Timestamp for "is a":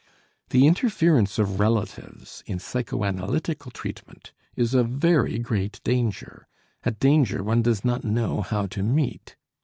4.55-4.83